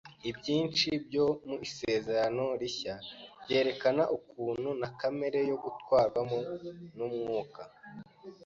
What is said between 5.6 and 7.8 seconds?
guturwamo n'Umwuka